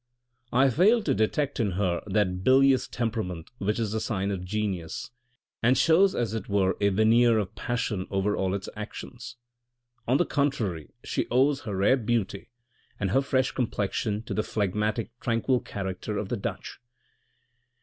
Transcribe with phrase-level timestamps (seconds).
[0.63, 5.11] "I fail to detect in her that bilious temperament which is the sign of genius,
[5.61, 9.35] and shows as it were a veneer of passion over all its actions.
[10.07, 12.49] On the contrary, she owes her rare beauty
[12.99, 16.79] and her fresh complexion to the phlegmatic, tranquil character of the Dutch."